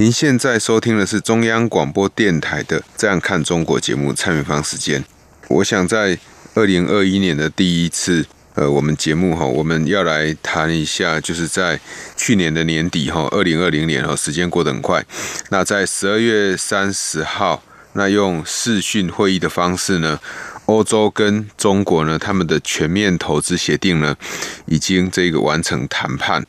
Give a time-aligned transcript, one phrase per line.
[0.00, 5.04] 您现在收听的是中央广播电台的《这样看中国》节目，蔡明芳时间。
[5.48, 6.18] 我想在
[6.54, 11.78] 二零二一年的第一次，呃，我们节目哈，我们要来谈一下，就是在
[12.16, 15.04] 去年的年底哈，二零二零年哈，时间过得很快。
[15.50, 17.62] 那在十二月三十号，
[17.92, 20.18] 那用视讯会议的方式呢，
[20.64, 24.16] 欧洲跟中国呢，他们的全面投资协定呢，
[24.64, 26.46] 已经这个完成谈判。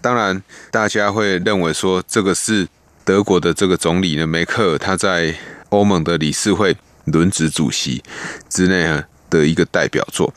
[0.00, 2.68] 当然，大家会认为说这个是。
[3.04, 5.34] 德国的这个总理呢，梅克尔他在
[5.70, 8.02] 欧盟的理事会轮值主席
[8.48, 10.32] 之内的一个代表作。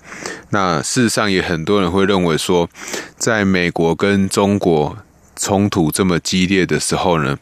[0.49, 2.69] 那事实上也很多人会认为说，
[3.17, 4.97] 在美国跟中国
[5.35, 7.37] 冲突这么激烈的时候呢，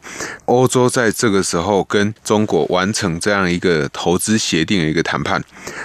[0.46, 5.42] 欧洲在这个时候跟中国完成这样一个投资协定的一个谈判，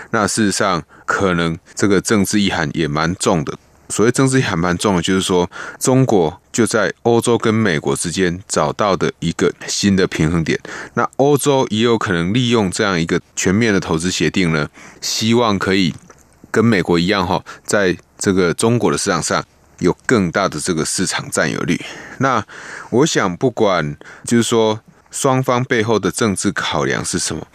[0.09, 3.53] 那事实上可能这个政治意涵也蛮重的。
[3.89, 10.59] 所谓政治还蛮重的，就是说中国就在欧洲跟美国之间找到的一个新的平衡点。
[10.93, 14.69] 那欧洲也有可能利用这样一个全面的投资协定呢，
[15.01, 15.93] 希望可以
[16.51, 19.43] 跟美国一样哈，在这个中国的市场上
[19.79, 21.79] 有更大的这个市场占有率。
[22.19, 22.45] 那
[22.91, 27.47] 我想，不管就是说双方背后的政治考量是什么，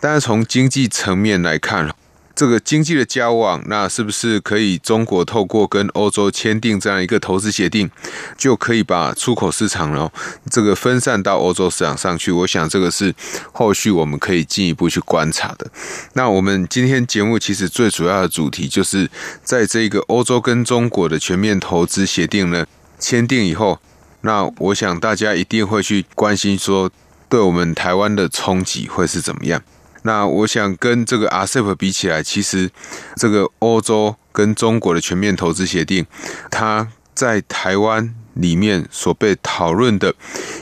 [0.00, 1.92] 但是从经济层面来看。
[2.40, 7.90] 这个经济的交往，那是不是可以中国透过跟欧洲签订这样一个投资协定，
[8.38, 10.10] 就可以把出口市场呢，
[10.50, 12.32] 这个分散到欧洲市场上去？
[12.32, 13.14] 我想这个是
[13.52, 15.70] 后续我们可以进一步去观察的。
[16.14, 19.10] 那我们今天节目其实最主要的主题就是
[19.42, 22.64] 在这个欧洲跟中国的全面投资协定呢
[22.98, 23.78] 签订以后，
[24.22, 26.90] 那我想大家一定会去关心说，
[27.28, 29.62] 对我们台湾的冲击会是怎么样？
[30.02, 32.70] 那我想跟这个 RCEP 比起来，其实
[33.16, 36.06] 这个欧洲跟中国的全面投资协定，
[36.50, 40.14] 它在台湾里面所被讨论的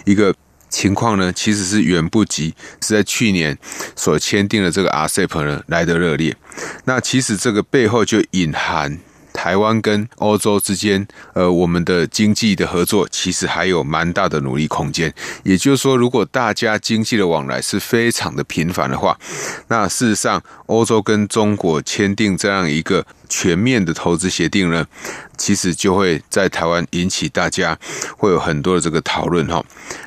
[0.05, 0.35] 一个
[0.69, 3.57] 情况呢，其实是远不及是在去年
[3.95, 6.37] 所签订的这个 RCEP 呢来的热烈。
[6.85, 8.99] 那其实这个背后就隐含。
[9.39, 15.15] 台湾跟欧洲之间，呃，我们的经济的合作其实还有蛮大的努力空间。
[15.45, 19.17] 也就是说，如果大家经济的往来是非常的频繁的话，
[19.69, 24.85] 那事实上，欧洲跟中国签订这样一个全面的投资协定呢，
[25.37, 27.79] 其实就会在台湾引起大家
[28.17, 29.65] 会有很多的这个讨论哈。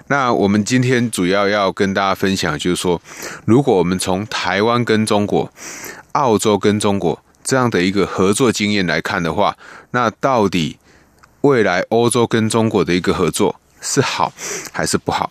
[0.08, 3.02] 那我们今天主要要跟大家分享，就是说，
[3.46, 5.50] 如果我们从台湾跟中国、
[6.12, 7.24] 澳洲跟中国。
[7.52, 9.58] 这样的一个合作经验来看的话，
[9.92, 10.78] 那到底
[11.42, 14.32] 未来欧洲跟中国的一个合作是好
[14.72, 15.30] 还是不好？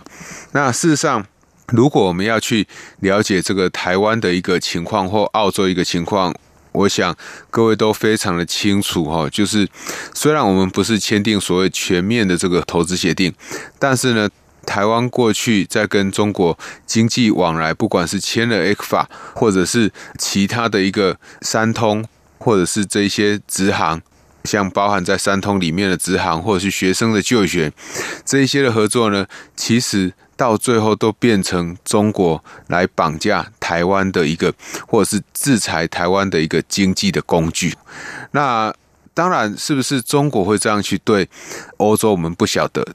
[0.53, 1.25] 那事实上，
[1.69, 6.35] 如果我们要去了解这个台湾的一个情况或澳洲一个情况，
[6.73, 7.17] 我想
[7.49, 9.27] 各位都非常的清楚哈。
[9.31, 9.67] 就是
[10.13, 13.33] 虽然我们不是签订所谓全面的这个投资协定，
[13.79, 14.29] 但是呢。
[14.71, 19.05] 台湾过去在跟中国经济往来，不管是签了 ECFA，
[19.35, 22.05] 或者是其他的一个三通，
[22.39, 24.01] 或者是这些直航，
[24.45, 27.73] 像包含在三通里面的直航，或者是学生的就学，
[28.25, 29.27] 这一些的合作呢，
[29.57, 34.55] 其实到最后都变成中国来绑架台湾的一个，
[34.87, 37.75] 或者是制裁台湾的一个经济的工具。
[38.31, 38.73] 那
[39.13, 41.29] 当然，是不是中国会这样去对
[41.79, 42.87] 欧洲，我们不晓得。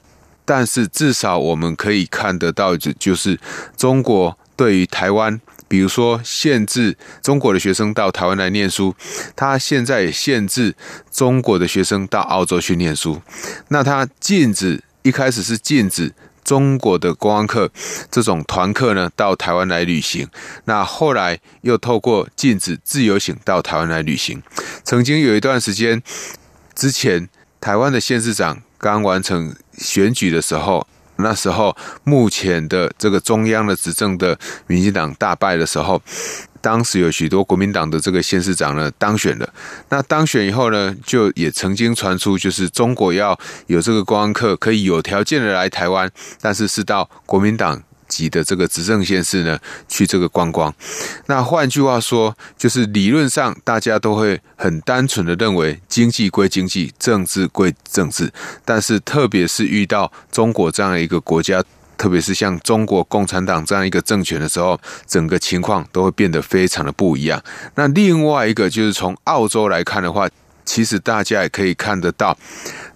[0.46, 3.38] 但是至少我们可以看得到，就就是
[3.76, 8.94] 中国对于台湾，比如说限制中国的学生到台湾来念书，
[9.34, 10.76] 他现在限制
[11.10, 13.20] 中国的学生到澳洲去念书。
[13.68, 16.14] 那他禁止一开始是禁止
[16.44, 17.68] 中国的观光客
[18.08, 20.28] 这种团客呢到台湾来旅行，
[20.66, 24.40] 那后来又透过禁止自由行到台湾来旅行。
[24.84, 26.00] 曾经有一段时间
[26.76, 27.28] 之前，
[27.60, 28.62] 台湾的县市长。
[28.78, 30.86] 刚完成选举的时候，
[31.16, 36.02] 那时候目前的这个中央的执政的民进党大败的时候，
[36.60, 39.48] 当时有许多国民党的这个县市长呢当选了。
[39.88, 47.82] 那当选以后呢，就也曾经传出，就是中国要有这个观光客可以有条件的来台湾，但是是到国民党。
[48.08, 49.58] 级的这个执政县市呢，
[49.88, 50.72] 去这个观光。
[51.26, 58.32] 那换句话说，就是理论上大家都会很单纯的认为，经济归经济，政治归政治。
[58.64, 61.62] 但是特别是遇到中国这样一个国家，
[61.96, 67.42] 特别是像中国共产党这样一个政权的时候，整个情况都会变得非常的不一样。
[67.74, 70.28] 那另外一个就是从澳洲来看的话，
[70.64, 72.36] 其实大家也可以看得到，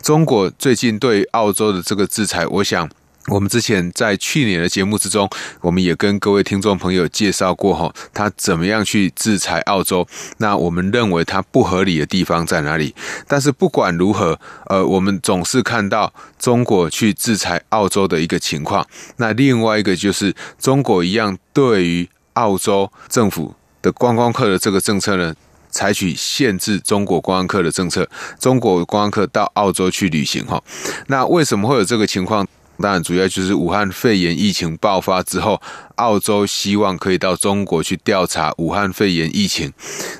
[0.02, 2.88] 中国最近对澳洲的这个制裁，我想。
[3.26, 5.28] 我们之前在去年的节目之中，
[5.61, 10.06] 我们也跟各位听众朋友介绍过哈，他怎么样去制裁澳洲。
[10.38, 12.94] 那我们认为他不合理的地方在哪里？
[13.28, 18.84] 但是不管如何，呃，我们总是看到中国去制裁澳洲的一个情况。
[19.19, 25.34] 那另外一个就是中国一样对于澳洲政府的观光客的这个政策呢，
[25.70, 28.08] 采取限制中国观光客的政策，
[28.40, 30.61] 中国观光客到澳洲去旅行哈。
[31.08, 32.49] 那为什么会有这个情况？
[32.81, 35.61] 当然，主要就是武汉肺炎疫情爆发之后，
[35.97, 39.73] 澳洲希望可以到中国去调查武汉肺炎疫情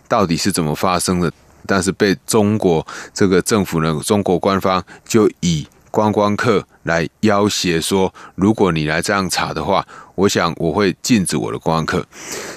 [0.09, 1.33] 到底是怎么发生的，
[1.67, 12.07] 但是被中国这个政府呢，中国官方就以观光客来要挟说，如果你来这样查的话，我想我会禁止我的观光客。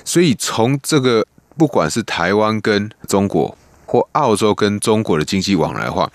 [0.04, 1.26] 所以从这个，
[1.58, 3.58] 不管是台湾跟中国。
[3.94, 6.12] 或澳洲跟中国的经济往来的话，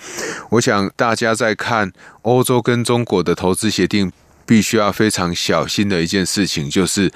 [0.50, 1.92] 我想大家在看
[2.22, 4.10] 欧洲跟中国的投资协定，
[4.44, 7.12] 必须要非常小心的一件事情，就是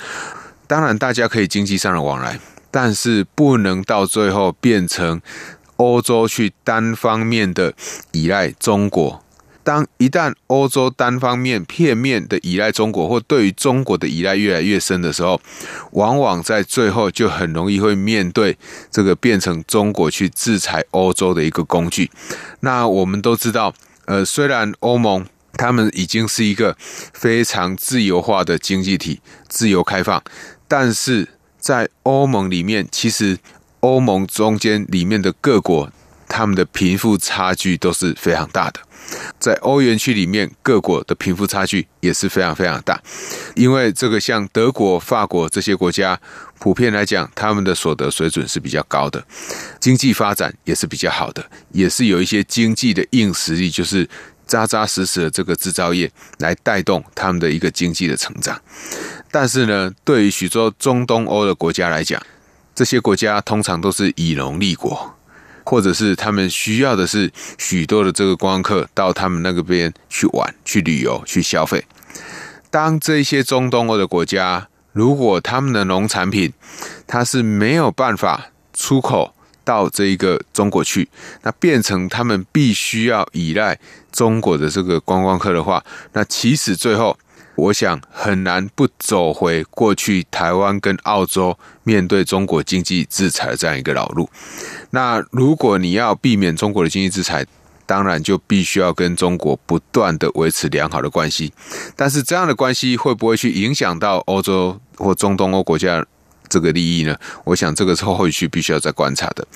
[0.69, 2.38] 当然大家可以经济上的往来，
[2.70, 5.20] 但是不能到最后变成
[5.79, 7.75] 欧洲去单方面的
[8.12, 9.25] 依赖中国。
[9.64, 15.41] 当一旦欧洲单方面片面的依赖中国，或对于中国的依赖越来越深的时候，
[15.93, 18.59] 往往在最后就很容易会面对
[18.91, 22.11] 这个变成中国去制裁欧洲的一个工具。
[22.61, 23.73] 那我们都知道，
[24.06, 25.25] 呃，虽然欧盟
[25.55, 26.76] 他们已经是一个
[27.12, 30.23] 非常自由化的经济体，自由开放，
[30.67, 31.29] 但是
[31.59, 33.38] 在欧盟里面，其实
[33.81, 35.93] 欧盟中间里面的各国，
[36.26, 38.81] 他们的贫富差距都是非常大的。
[39.38, 43.00] 在欧元区里面，各国的贫富差距也是非常非常大，
[43.55, 46.19] 因为这个像德国、法国这些国家，
[46.59, 49.25] 普遍来讲，他们的所得水准是比较高的，
[49.81, 54.09] 经济发展也是比较好的，也是有一些经济的硬实力，就是
[54.47, 58.61] 扎扎实实的这个制造业来带动他们的一个经济的成长。
[59.31, 62.23] 但是呢，对于许多中东欧的国家来讲，
[62.75, 65.17] 这些国家通常都是以农立国。
[65.64, 71.85] 或者是他们需要的是许多的这个观光客到他们那个边去玩、去旅游、去消费。
[72.70, 76.53] 当这些中东欧的国家，如果他们的农产品
[77.06, 81.09] 它是没有办法出口到这一个中国去，
[81.43, 83.79] 那变成他们必须要依赖
[84.11, 87.19] 中国的这个观光客的话，那其实最后。
[87.54, 94.28] 我想很难不走回过去台湾跟澳洲面对中国经济制裁的这样一个老路。
[94.90, 97.46] 那如果你要避免中国的经济制裁，
[97.84, 101.52] 当然就必须要跟中国不断的维持良好的关系。
[101.94, 106.04] 但是这样的关系会不会去影响到欧洲或中东欧国家
[106.49, 107.16] 这个利益呢？
[107.44, 109.46] 我想这个是后续必须要再观察的。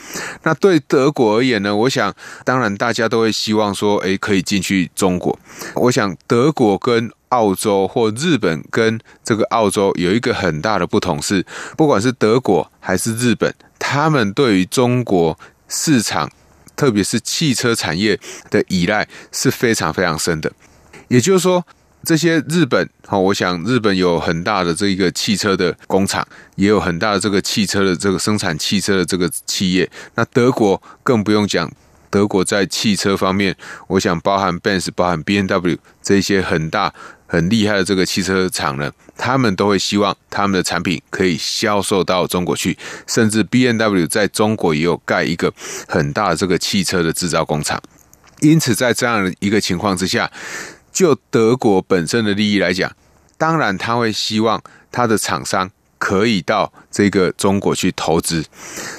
[0.43, 1.75] 那对德国而言呢？
[1.75, 2.15] 我想
[2.45, 5.39] 当然大家都会希望说，诶，可以进去中国。
[5.75, 11.45] 我想德国跟澳洲或日本跟这个澳洲有一个很大的不同是，
[11.77, 15.39] 不管是德国还是日本，他们对于中国
[15.69, 16.31] 市场，
[16.77, 18.19] 特别是汽车产业
[18.51, 20.53] 的依赖是非常非常深的。
[21.09, 21.65] 也就是说，
[22.05, 29.91] 这些日本，好，我想日本有很大的这一个汽车的工厂，也有很大的这个汽车的这个生产汽车的这个企业。
[30.15, 31.71] 那德国更不用讲。
[32.09, 33.55] 德国在汽车方面，
[33.89, 36.95] 我想包含 Benz、包含 BMW 这些很大
[37.27, 45.53] 很厉害的这个汽车厂呢，他们都会希望他们的产品可以销售到中国去，甚至 BMW 在中国也有盖一个
[45.89, 47.83] 很大的这个汽车的制造工厂。
[48.41, 50.31] 因此，在这样的一个情况之下，
[50.93, 52.91] 就德国本身的利益来讲，
[53.37, 58.45] 当然他会希望他的厂商可以到这个中国去投资，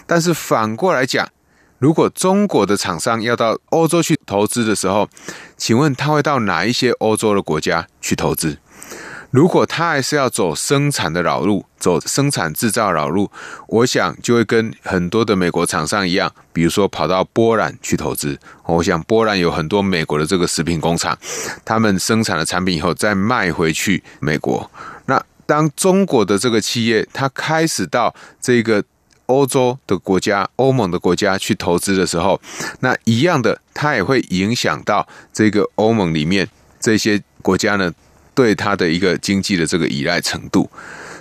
[0.06, 1.28] 但是反过来讲。
[1.80, 5.08] 如果中国的厂商要到欧洲去投资的时候，
[5.58, 8.58] 请问他会到哪一些欧洲的国家去投资？
[9.32, 13.30] 如果他还是要走生产的老路，走生产制造老路，
[13.68, 18.40] 我想就会跟很多的美国厂商一样，比如说跑到波兰去投资。
[18.66, 21.18] 我想波兰有很多美国的这个食品工厂，
[21.66, 24.72] 他们生产的产品以后再卖回去美国。
[25.08, 28.84] 那当中国的这个企业，它开始到这个。
[29.28, 32.42] 欧洲的国家、欧盟的国家去投资的时候，
[32.82, 37.94] 那一样的，它也会影响到这个欧盟里面这些国家呢，
[38.34, 40.70] 对它的一个经济的这个依赖程度。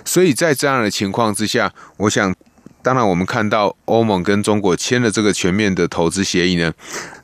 [0.03, 2.33] 所以在这样的情况之下，我想，
[2.81, 6.73] 当然我们看到欧盟跟中国签了这个全面的投资协议呢，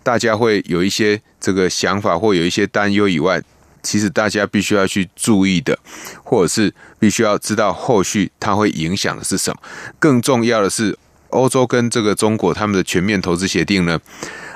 [0.03, 3.41] 大家会有一些这个想法或有一些担忧以外，
[3.83, 5.77] 其实大家必须要去注意的，
[6.23, 9.61] 或者是必须要知道后续它会影响的是什么。
[9.99, 10.97] 更重要的是，
[11.29, 13.99] 欧洲跟这个中国他们的全面投资协定呢，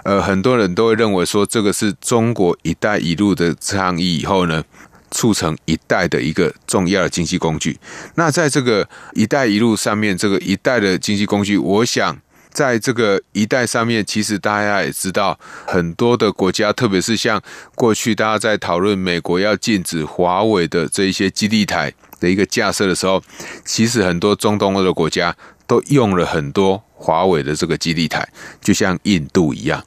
[0.04, 4.64] 呃，很多人都会认为说这个是中国“一带一路”的倡议以后呢，
[5.12, 7.78] 促成“一带”的一个重要的经济工具。
[8.16, 12.18] 那在这个“一带一路”上面，这个“一带”的经济工具，我想。
[12.58, 17.40] 在这个一带上面，其实大家也知道，很多的国家，特别是像
[17.76, 23.22] 过去大家在讨论美国要禁止华为的这一些基地台的一个架设的时候，
[23.64, 25.36] 其实很多中东欧的国家
[25.68, 26.82] 都用了很多。
[27.00, 28.28] 华为的这个基地台，
[28.60, 29.86] 就像印度一样，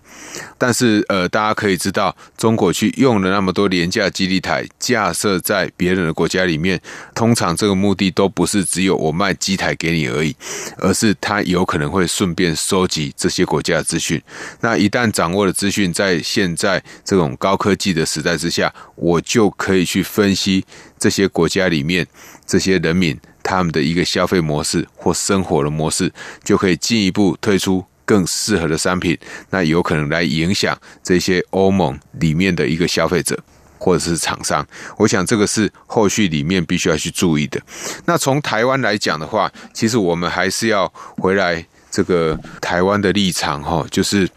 [0.57, 6.81] 但是呃，大家可以知道，中国去用了那么多廉价基地台架设在别人的国家里面，
[7.13, 10.33] 通常这个目的都不是只有我卖机台给你而已，
[10.79, 14.23] 而是他有可能会顺便收集这些国家的资讯。
[14.61, 20.65] 那一旦掌握了资讯，在现在这种高科技的时代之下，我就可以去分析
[20.97, 22.07] 这些国家里面
[22.47, 23.19] 这些人民。
[23.43, 26.13] 他们的一个消费模式或生活的模式，
[26.45, 29.19] 就可以进一步推出更适合的商品，
[29.51, 33.39] 那有可能来影响这些欧盟里面的一个消费者
[33.79, 34.67] 或者是厂商。
[34.99, 37.61] 我想这个是后续里面必须要去注意的。
[38.07, 44.29] 那从台湾来讲的话，其实我们还是要回来这个台湾的立场哈，就是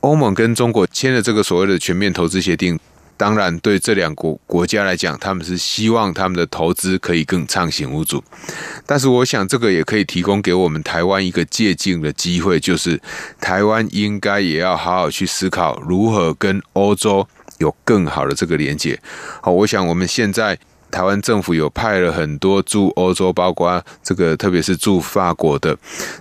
[0.00, 2.78] 欧盟跟中国签了这个所谓的全面投资协定。
[3.22, 8.20] 当然，对这两国国家来讲，他们是希望他们的投资可以更畅行无阻。
[8.84, 13.00] 但是，我想这个也可以提供给我们台湾一个借鉴的机会，就是
[13.40, 17.24] 台湾应该也要好好去思考如何跟欧洲
[17.58, 18.98] 有更好的这个连接。
[19.40, 20.58] 好，我想我们现在。
[20.92, 25.76] 台湾政府有派了很多驻欧洲，包括这个，特别是驻法国的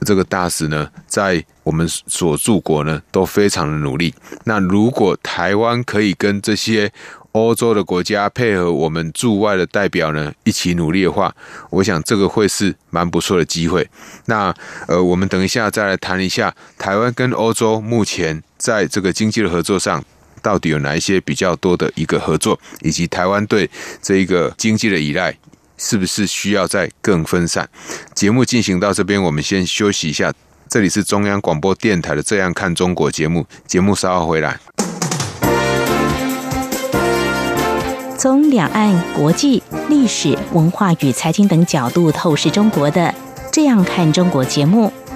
[0.06, 4.14] 这个大使呢，在我们所驻国呢，都非常的努力。
[4.46, 6.92] 那如果台湾可以跟这些
[7.34, 11.34] 欧洲的国家配合，我们驻外的代表呢，一起努力的话，
[11.70, 13.88] 我想这个会是蛮不错的机会。
[14.26, 14.54] 那
[14.88, 20.04] 呃，我们等一下再来谈一下台湾跟欧洲目前在这个经济的合作上。
[20.42, 23.70] 到底有哪一些比较多的一个合作，以及台湾对
[24.02, 25.38] 这一个经济的依赖，
[25.78, 27.68] 是不是需要再更分散？
[28.14, 30.34] 节目进行到这边，我们先休息一下。
[30.70, 34.58] 这里是中央广播电台的《这样看中国》节目，节目稍后回来。
[38.18, 43.02] 从两岸、国际、历史文化与财经等角度透视中国的
[43.52, 44.94] 《这样看中国》节目。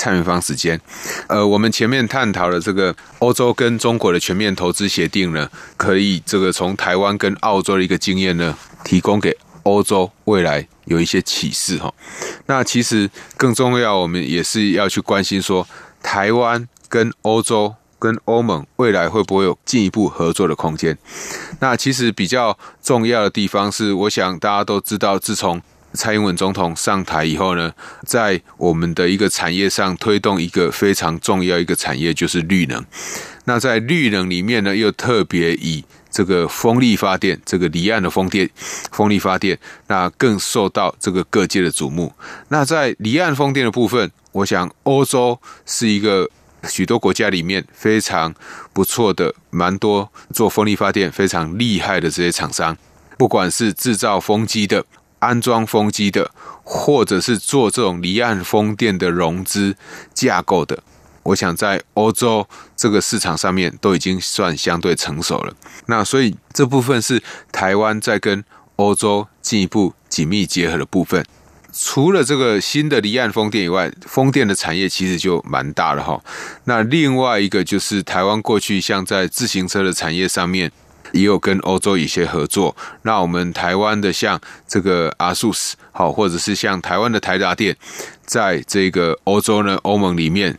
[0.00, 0.80] 蔡明芳时间，
[1.26, 11.92] 呃，我们前面探讨了这个欧洲跟中国的全面投资协定呢，可以这个从台湾跟澳洲的一个经验呢，提供给欧洲未来有一些启示哈。
[12.46, 15.68] 那其实更重要，我们也是要去关心说，
[16.02, 20.96] 台湾跟欧洲跟欧盟未来会不会有进一步合作的空间？
[21.58, 25.60] 那其实比较重要的地方是，我想大家都知道，自从
[25.92, 27.72] 蔡英文总统上台以后呢，
[28.06, 32.84] 在我们的一个产业上推动一个非常重要一个产业，就是绿能。
[33.44, 38.48] 那在绿能里面呢，又特别以这个风力发电，这个离岸的风电、
[38.92, 42.12] 风力发电，那更受到这个各界的瞩目。
[42.48, 46.28] 那在离岸风电的部分，我想欧洲是一个
[46.68, 48.32] 许多国家里面非常
[48.72, 52.76] 不错的，蛮多做风力发电非常厉害的这些厂商，
[53.18, 54.84] 不管是制造风机的。
[55.20, 56.30] 安装风机的，
[56.64, 59.76] 或者是做这种离岸风电的融资
[60.12, 60.82] 架构的，
[61.22, 62.46] 我想在欧洲
[62.76, 65.54] 这个市场上面都已经算相对成熟了。
[65.86, 67.22] 那所以这部分是
[67.52, 68.42] 台湾在跟
[68.76, 71.24] 欧洲进一步紧密结合的部分。
[71.72, 76.20] 除了这个新的离岸风电以外，风电的产业其实就蛮大了哈。
[76.64, 80.72] 那另外一个就是台湾过去像在自行车的产业上面。
[81.12, 82.76] 也有跟欧洲一些合作。
[83.02, 87.76] 那我们台湾的像这个 ASUS 好，或者是像台湾的台达电，
[88.24, 90.58] 在这个欧洲呢，欧盟里面，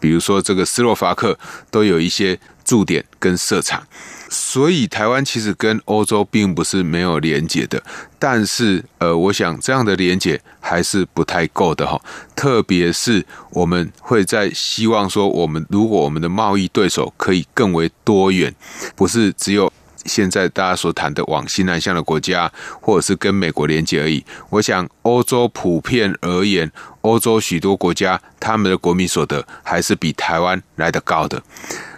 [0.00, 1.38] 比如说这个斯洛伐克
[1.70, 3.82] 都有一些驻点跟设厂。
[4.30, 7.82] 所以台湾其实跟欧洲并不是没有连结的，
[8.18, 11.98] 但是呃，我想这样的连结还是不太够的哈。
[12.36, 18.54] 特别是我们会在希望说，我们如果我们的贸易对手可以更为多元，
[18.94, 19.72] 不是只有
[20.08, 22.50] 现在大家所谈的往西南向的国家，
[22.80, 24.24] 或者是跟美国连接而已。
[24.48, 26.72] 我想欧洲普遍而言，
[27.02, 31.42] 欧洲许多国家他们的国民所得还是比台湾来得高的。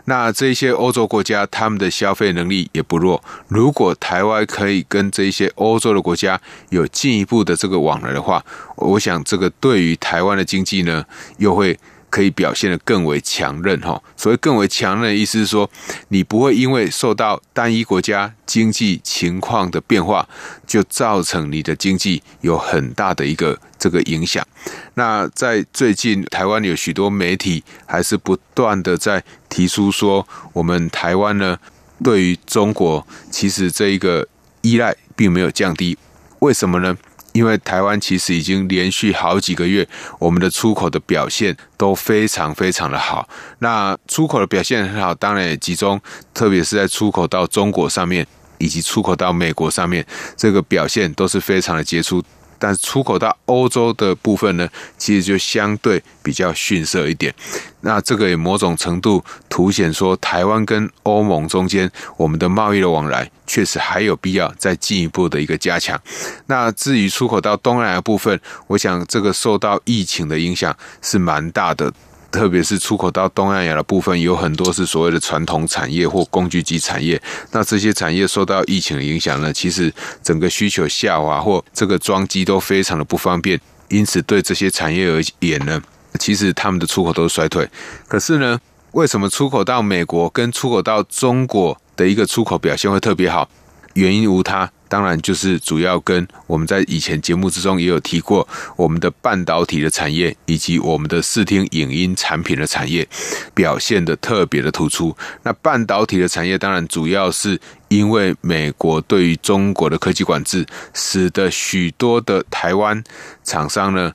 [0.06, 3.22] 那这些欧洲国家，他们的消费能力也不弱。
[3.46, 6.40] 如果台湾可以跟这些欧洲的国家
[6.70, 8.44] 有进一步的这个往来的话，
[8.76, 11.04] 我想这个对于台湾的经济呢，
[11.38, 11.78] 又会。
[12.10, 15.70] 可以表现得更为强韧哈，所谓更为强韧的意思是说，
[16.08, 20.28] 你不会因为受到单一国家经济情况的变化，
[20.66, 24.46] 就造成你的经济有很大的一个这个影响。
[24.94, 31.56] 那在最近，台湾有许多媒体还是不断的在提出说，我们台湾呢，
[32.02, 34.26] 对于中国其实这一个
[34.62, 35.96] 依赖并没有降低，
[36.40, 36.96] 为什么呢？
[37.32, 39.86] 因为台湾其实已经连续好几个月，
[40.18, 43.28] 我们的出口的表现都非常非常的好。
[43.60, 46.00] 那出口的表现很好，当然也集中，
[46.34, 48.26] 特别是在出口到中国上面，
[48.58, 50.04] 以及出口到美国上面，
[50.36, 52.22] 这个表现都是非常的杰出。
[52.60, 57.34] 但是出口到欧洲的部分呢，其实就相对比较逊色一点。
[57.80, 65.98] 那这个也某种程度凸显说，台湾跟欧盟中间我们的贸易的往来，确实还有必要再进一步的一个加强。
[66.46, 71.90] 那至于出口到东南亚部分，我想这个受到疫情的影响是蛮大的。
[72.30, 77.20] 特别是出口到东南亚的部分，有很多是所谓的传统产业或工具机产业。
[77.50, 83.60] 那这些产业受到疫情的影响呢，其实整个需求下滑或这个装机都非常的不方便。
[83.88, 85.82] 因此，对这些产业而言呢，
[86.18, 87.68] 其实他们的出口都是衰退。
[88.06, 88.58] 可是呢，
[88.92, 93.48] 为什么出口到美国跟出口到中国的一个出口表现会特别好？
[93.94, 94.70] 原因无他。
[94.90, 103.08] 当然，就是主要跟我们在以前节目之中也有提过，我们的半导体的产业以及我们的视听影音产品的产业
[103.54, 105.16] 表现得特别的突出。
[105.44, 113.00] 那半导体的产业当然主要是因为美国对于中国的科技管制，使得许多的台湾
[113.44, 114.12] 厂商呢，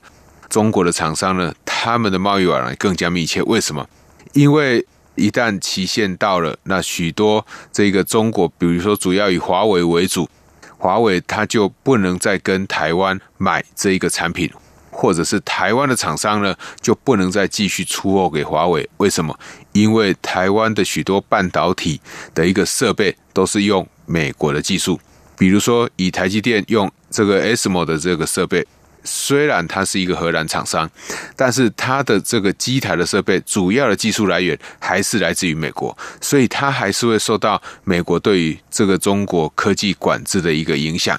[0.50, 3.42] 中国的厂商呢，他们的贸易往来更加密切。
[3.44, 3.88] 为什么？
[4.34, 4.84] 因为
[5.14, 10.28] 一旦期限到了，那许多这个中国，比如说主要以华为为主。
[10.86, 14.48] 华为它就不能再跟台湾买这一个产品，
[14.88, 18.88] 或者是台湾的厂商呢，就不能再继续出货给华为。
[18.98, 19.36] 为什么？
[19.72, 22.00] 因为台湾的许多半导体
[22.32, 25.00] 的一个设备都是用美国的技术，
[25.36, 28.64] 比如说以台积电用这个 ASML 的这个设备。
[29.06, 30.90] 虽然它是一个荷兰厂商，
[31.36, 41.18] 但是它的这个机台的设备主要的技术来源还是来自于美国，所以它还是会受到美国对于这个中国科技管制的一个影响。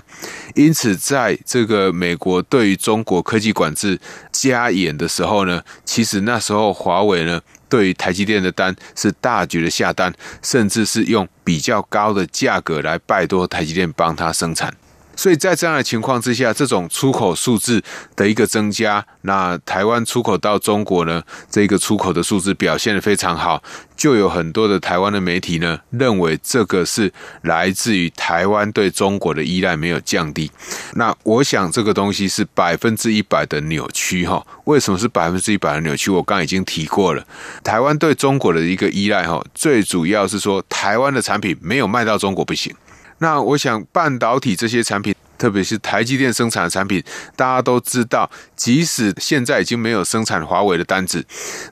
[0.54, 4.00] 因此，在这个美国对于中国科技管制
[4.32, 14.74] 加严的时候呢，其实那时候华为呢对于台积电的单是大举的下单，甚至是用比较高的价格来拜托台积电帮他生产。
[15.18, 17.84] 所以在这样的情况之下，这种出口数字
[18.16, 23.62] 的一个增加，那台湾出口到中国呢，这个出口的数字表现得非常好，
[23.96, 30.50] 就有很多的台湾的媒体呢认为这个是来自于台湾对中国的依赖没有降低。
[30.94, 34.46] 那我想这个东西是百分之一百的扭曲哈。
[34.66, 36.12] 为什么是百分之一百的扭曲？
[36.12, 37.26] 我刚刚已经提过了，
[37.64, 42.72] 台湾对中国的一个依赖哈，最主要是说台湾的产品没有卖到中国不行。
[43.20, 47.04] 那我想，半导体这些产品，特别是台积电生产的产品，
[47.36, 51.26] 大家都知道，即使现在已经没有生产华为的单子，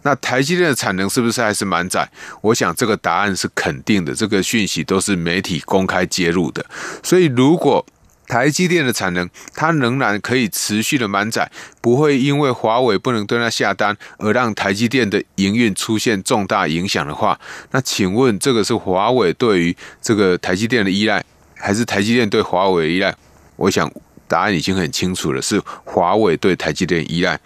[0.03, 2.09] 那台积电的产能是不是还是满载？
[2.41, 6.65] 我想这个答案是肯定的，这个讯息都是媒体公开揭露的。
[7.03, 7.85] 所以，如果
[8.27, 21.23] 台积电的产能它仍然可以持续的满载，不会因为华为不能对它下单而让台积电的营运出现重大影响的话，那请问这个是华为对于这个台积电的依赖？
[21.55, 23.15] 还是台积电对华为的依赖，
[23.55, 23.91] 我想
[24.27, 27.39] 答案已经很清楚了，是华为对台积电依赖。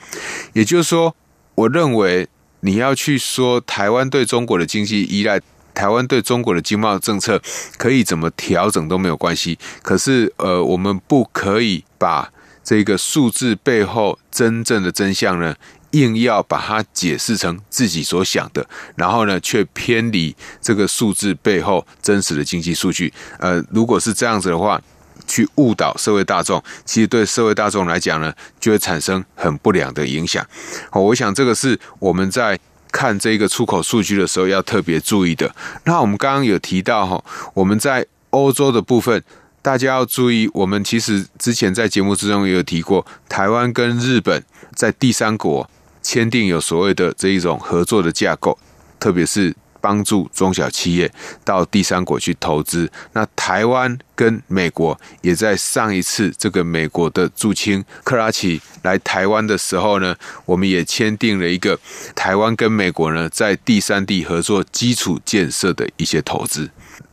[0.53, 1.15] 也就是说，
[1.55, 2.27] 我认为
[2.61, 5.39] 你要去说台湾对中国的经济依赖，
[5.73, 7.41] 台湾对中国的经贸政策
[7.77, 9.57] 可以怎么调整都没有关系。
[9.81, 12.31] 可是，呃，我们不可以把
[12.63, 15.55] 这个数字背后真正的真相呢，
[15.91, 23.11] 硬要把它解释成自己所想的，然后呢，却偏离这个数字背后真实的经济数据。
[23.39, 24.81] 呃，如果是这样子的话，
[25.27, 30.45] 去误导社会大众，其实对社会大众来讲呢，就会产生很不良的影响。
[30.89, 32.59] 好，我想这个是我们在
[32.91, 35.53] 看这个出口数据的时候要特别注意的。
[35.83, 37.23] 那我们刚刚有提到哈，
[37.53, 39.23] 我们在欧洲的部分，
[39.61, 44.43] 大家要注意，我们其实之前在节目之中也有提过，台湾跟日本
[44.75, 45.69] 在第三国。
[46.01, 48.57] 签订有所谓的这一种合作的架构，
[48.99, 51.11] 特别是帮助中小企业
[51.45, 52.91] 到第三国去投资。
[53.13, 61.79] 那台湾跟美国也在上一次这个美国的驻青克拉奇来台湾的时候呢，我们也签订了一个
[62.15, 66.69] 台湾跟美国呢在第三地合作基础建设的一些投资。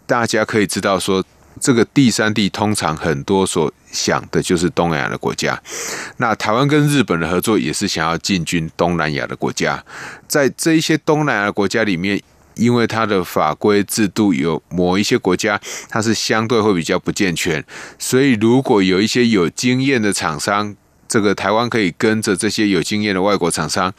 [0.07, 1.25] 大家可以知道说。
[1.61, 5.61] 这个第三地通常很多所想的就是东南亚的国家，
[6.19, 9.83] 那台湾跟日本的合作也是想要进军东南亚的国家，
[10.29, 12.21] 在这一些东南亚的国家里面，
[12.55, 17.65] 因为它的法规制度有某一些国家它是相对会比较不健全，
[17.99, 20.75] 所以如果有一些有经验的厂商，
[21.09, 23.93] 这个台湾可以跟着这些有经验的外国厂商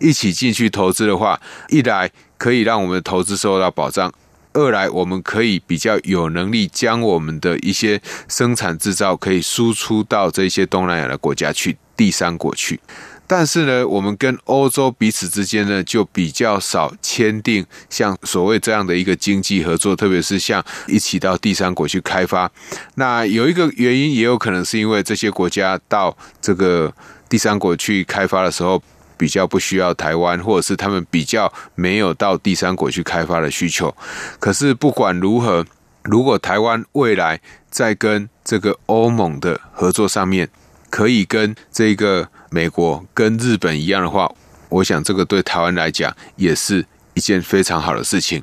[0.00, 4.12] 一起进去投资的话，一来可以让我们的投资受到保障。
[4.52, 12.78] 二来，我们可以比较有能力将我们的一些生产制造可以输出到这些东南亚的国家去，第三国去。
[13.26, 22.50] 但是呢，我们跟欧洲彼此之间呢，就比较少签订像所谓这样的一个经济合作，特别是像一起到第三国去开发。
[22.96, 26.92] 那有一个原因，也有可能是因为这些国家到这个
[27.28, 28.82] 第三国去开发的时候。
[29.22, 33.94] 比较不需要台湾，或者是他们比较没有到第三国去开发的需求。
[34.40, 35.64] 可是不管如何，
[36.02, 40.48] 如果台湾未来在跟这个欧盟的合作上面，
[40.90, 44.28] 可以跟这个美国、跟日本一样的话，
[44.68, 48.42] 我想这个对台湾来讲也是一件非常好的事情。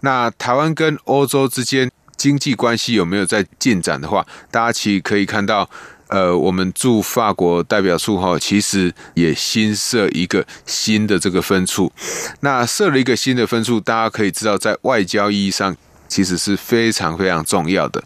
[0.00, 5.70] 那台湾跟欧洲之间经济关系有没有在进展的话，大家其实可以看到。
[6.08, 11.90] 呃，我们驻法国代表处哈，其实也新设一个新的这个分处。
[12.40, 15.76] 那设了一个新的分处，大家可以知道，在外交意义上，
[16.08, 18.02] 其实是非常非常重要的。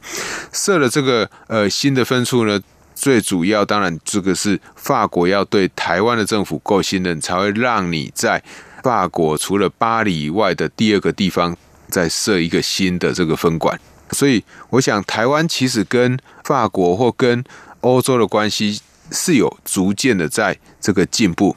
[0.52, 2.58] 设了这个呃新的分处呢，
[2.94, 8.42] 最主要当然这个是法国要对台湾的政府够信任，才会让你在
[8.82, 11.54] 法国除了巴黎以外的第二个地方
[11.88, 13.78] 再设一个新的这个分馆。
[14.12, 17.44] 所以，我想台湾其实跟法国或跟
[17.80, 21.56] 欧洲的关系是有逐渐的在这个进步，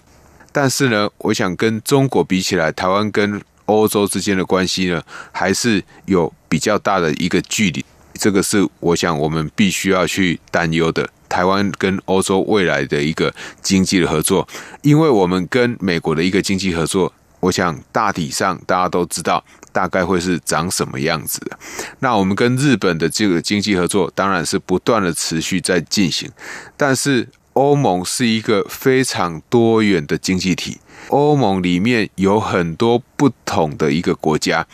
[0.51, 7.83] 但是呢，我想跟中国比起来，台湾跟欧洲之间的关系呢，还是有比较大的一个距离。
[8.15, 11.09] 这个是我想我们必须要去担忧的。
[11.27, 14.47] 台湾跟欧洲未来的一个经济的合作，
[14.83, 19.43] 因为我们跟美国的一个经济合作，我想大体上大家都知道。
[19.73, 21.59] 大概会是长什么样子的？
[21.99, 26.31] 那我们跟日本的这个经济合作当然是不断的持续在进行，
[26.77, 34.65] 但是欧盟是一个非常多元的经济体，欧盟里面有很多不同的一个国家，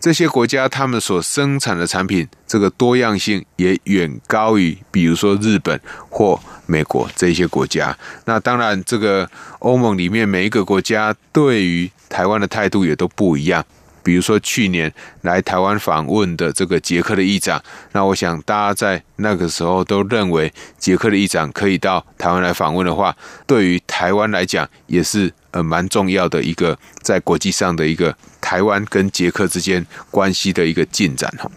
[0.00, 7.96] 这些国家他们所生产的产品这个多样性也远高于，比如说日本或美国这些国家。
[8.24, 13.64] 那当然，这个欧盟里面每一个国家对于台湾的态度也都不一样。
[14.04, 17.60] 比如说去年来台湾访问的这个捷克的议长，
[17.92, 31.50] 那我想大家在那个时候都认为捷克的议长可以到台湾来访问的话，对于台湾来讲也是呃蛮重要的一个在国际上的一个台湾跟捷克之间关系的一个进展哈。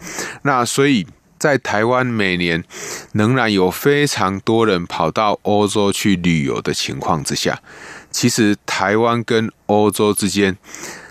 [0.43, 1.05] 那所以
[1.38, 2.63] 在台湾每年
[3.12, 7.60] 仍然有非常多人跑到欧洲去旅游的情况之下。
[8.17, 10.58] 其实台湾跟欧洲之间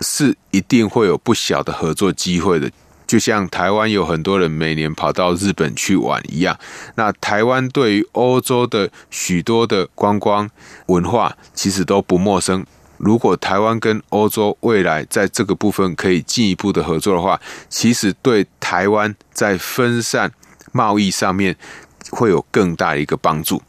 [0.01, 2.69] 是一定会有不小的合作机会的，
[3.07, 6.59] 就像台湾有很多人每年跑到日本去玩一样。
[6.95, 10.49] 那台湾对于欧洲的许多的观光
[10.87, 12.65] 文化其实都不陌生。
[12.97, 17.39] 如果台湾跟欧洲未来在这个部分可以进一步的合作的话，
[17.69, 20.29] 其实对台湾在分散
[20.73, 21.55] 贸易上面。
[22.11, 23.61] 会有更大的一个帮助。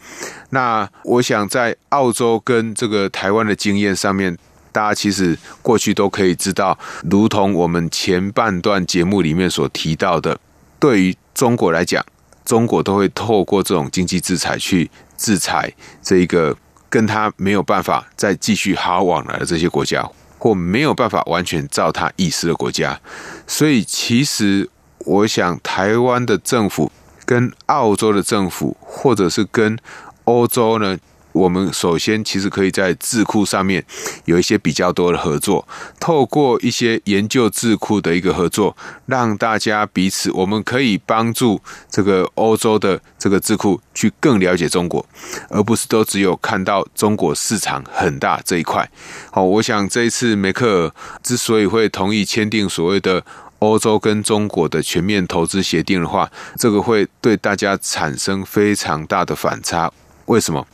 [0.50, 4.36] 那我想在澳洲跟这个台湾的经验上面，
[4.72, 6.78] 大家其实过去都可以知道，
[7.10, 10.38] 如同我们前半段节目里面所提到的，
[10.78, 12.04] 对于中国来讲，
[12.44, 15.72] 中国都会透过这种经济制裁去制裁
[16.02, 16.56] 这一个
[16.88, 22.98] 跟他没有办法再继续好往来的这些国家，或没有办法完全照他意思的国家。
[23.46, 24.70] 所以，其实
[25.00, 26.90] 我想台湾的政府。
[27.28, 29.78] 跟澳洲的政府，或者是跟
[30.24, 30.96] 欧洲呢，
[31.32, 33.84] 我们首先其实可以在智库上面
[34.24, 35.68] 有一些比较多的合作，
[36.00, 41.60] 透过一些研究智库的一个合作，让大家彼此，我们可以帮助
[41.90, 45.04] 这个欧洲的这个智库去更了解中国，
[45.50, 48.90] 而不是都只有看到中国市场很大这一块。
[49.30, 53.22] 好，我想这一次梅克尔之所以会同意签订所谓的
[53.60, 59.92] 欧洲跟中国的全面投资协定的话，这个会对大家产生非常大的反差。
[60.26, 60.66] 为什么？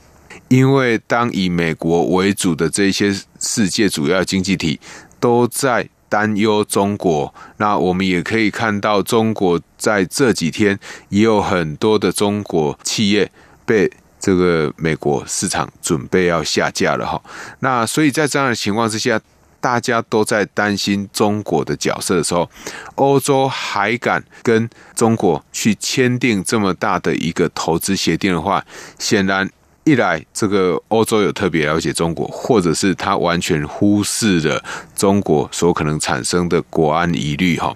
[0.49, 4.79] 因为当以美国为主的这些世界主要经济体
[5.19, 13.31] 都在担忧中国，那我们也可以看到，中国在这几天也有很多的中国企业
[13.65, 17.21] 被这个美国市场准备要下架了哈。
[17.61, 19.21] 那所以在这样的情况之下，
[19.65, 22.51] 大家都在担心中国的角色的时候，
[22.97, 28.63] 欧洲还敢跟中国去签订这么大的一个投资协定的话，
[28.99, 29.49] 显然。
[29.87, 34.63] 一来，这个欧洲有特别了解中国，或者是他完全忽视了
[34.97, 37.75] 中国所可能产生的国安疑虑哈。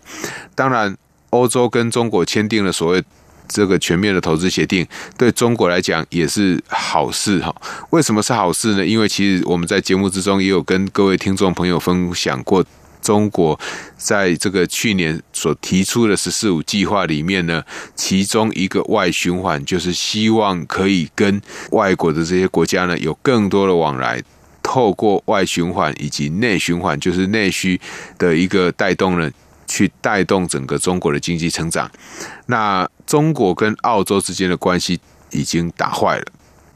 [0.55, 0.97] 当然，
[1.29, 3.05] 欧洲跟中国签订了所谓
[3.49, 7.55] 这个全面的投资协定，对中国来讲也是好事哈。
[7.91, 8.87] 为什么是好事呢？
[8.87, 12.65] 因为其实我们在节目之中也有跟各位听众朋友分享过。
[13.01, 13.59] 中国
[13.97, 17.63] 在这个去年所提出的“十四五”计划里面呢，
[17.95, 24.21] 其中一个外循环就是希望可以跟外国的这些国家呢有更多的往来，
[24.63, 27.81] 透过外循环以及内循环，就是内需
[28.19, 29.31] 的一个带动呢，
[29.69, 31.89] 去带动整个中国的经济成长。
[32.47, 36.27] 那中国跟澳洲之间的关系已经打坏了。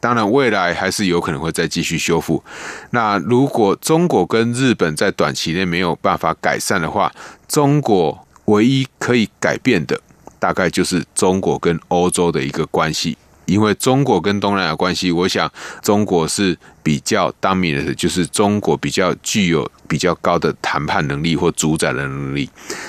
[0.01, 2.43] 当然，未来还是有可能会再继续修复。
[2.91, 7.13] 那如果中国跟日本在短期内没有办法改善的话，
[7.47, 10.01] 中国唯一可以改变的，
[10.41, 13.17] 大概就是中国跟欧洲的一个关系。
[13.53, 15.51] 因为中国跟东南亚关系，我想
[15.83, 22.49] 中国是比较 dominant 的，就是中国比较具有比较高的谈判能力或主宰的能力。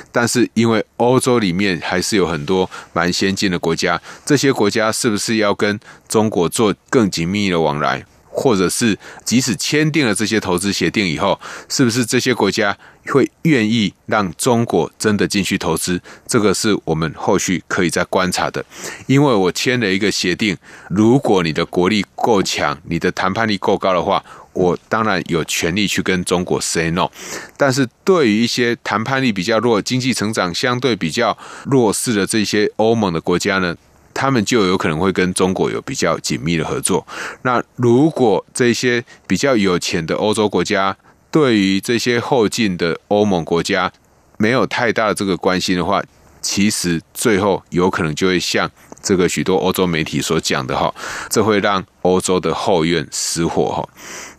[0.10, 8.06] 但是因为欧洲里面还是有很多蛮先进的国家，这些国家是不是要跟中国做更紧密的往来？
[8.34, 16.02] 或者是即使签订了这些投资协定以后，是不是这些国家会愿意让中国真的进去投资？
[16.28, 18.66] 这个是我们后续可以再观察的。
[19.06, 20.58] 因为我签了一个协定，
[20.90, 27.08] 如果你的国力够强，你的谈判力够高的话，我当然有权利去跟中国 say no。
[27.56, 33.76] 但是对于一些谈判力比较弱、经济成长相对比较弱势的这些欧盟的国家呢，
[34.14, 37.06] 他们就有可能会跟中国有比较紧密的合作。
[37.42, 40.96] 那如果这些比较有钱的欧洲国家
[41.32, 43.92] 对于这些后进的欧盟国家
[44.38, 46.02] 没有太大的这个关心的话，
[46.44, 48.70] 其实最后有可能就会像。
[49.04, 50.90] 这个许多欧洲媒体所讲的哈，
[51.30, 53.86] 这会让欧洲的后院失火哈。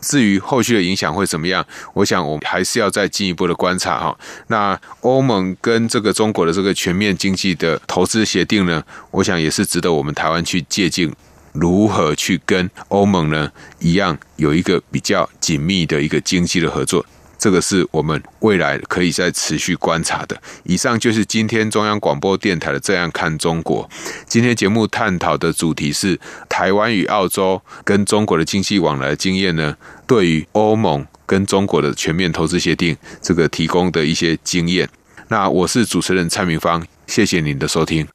[0.01, 1.63] 至于后续的影响会怎么样，
[1.93, 4.17] 我想我们还是要再进一步的观察哈。
[4.47, 11.13] 那欧盟跟这个中国的这个全面经济的投资协定呢，我想也是值得我们台湾去借鉴，
[11.51, 17.05] 如何去跟欧盟呢一样有一个比较紧密的一个经济的合作。
[17.45, 20.35] 这个是我们未来可以再持续观察的。
[20.63, 23.87] 以上就是今天中央广播电台的《这样看中国》。
[24.25, 29.77] 今天节目探讨的主题是台湾与澳洲跟中国的经济往来的经验呢，
[30.07, 34.89] 对于欧盟跟中国的全面投资协定这个提供的一些经验。
[35.27, 38.07] 那我是主持人蔡明芳，谢谢您的收听。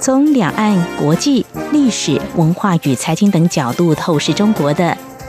[0.00, 4.98] 从两岸、国际、历史、文化与财经等角度透视中国的。